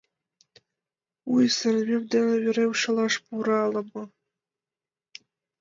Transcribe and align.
Уй, 1.31 1.45
сырымем 1.57 2.03
дене 2.11 2.33
вӱрем 2.43 2.71
шолаш 2.81 3.13
пура 3.25 3.57
ала-мо! 3.65 4.03